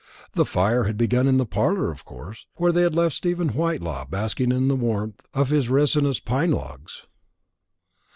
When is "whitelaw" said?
3.49-4.05